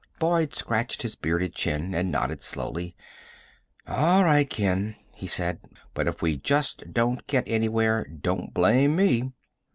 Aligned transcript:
Boyd 0.17 0.55
scratched 0.55 1.03
his 1.03 1.13
bearded 1.13 1.53
chin 1.53 1.93
and 1.93 2.09
nodded 2.11 2.41
slowly. 2.41 2.95
"All 3.85 4.23
right, 4.23 4.49
Ken," 4.49 4.95
he 5.13 5.27
said. 5.27 5.59
"But 5.93 6.07
if 6.07 6.23
we 6.23 6.37
just 6.37 6.91
don't 6.91 7.27
get 7.27 7.43
anywhere, 7.47 8.05
don't 8.07 8.51
blame 8.51 8.95
me." 8.95 9.29